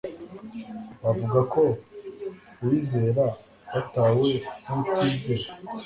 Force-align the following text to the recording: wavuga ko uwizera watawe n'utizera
wavuga 1.03 1.39
ko 1.53 1.61
uwizera 2.61 3.23
watawe 3.71 4.29
n'utizera 4.73 5.47